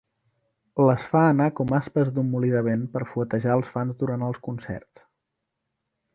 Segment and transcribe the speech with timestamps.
[0.85, 4.43] Les fa anar com aspes d'un molí de vent per fuetejar els fans durant els
[4.49, 5.07] concerts.